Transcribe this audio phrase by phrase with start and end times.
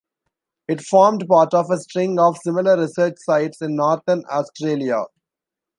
[0.67, 5.03] It formed part of a string of similar research sites in northern Australia.